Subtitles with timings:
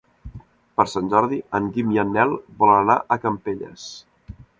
[0.79, 3.85] Per Sant Jordi en Guim i en Nel volen anar a Campelles.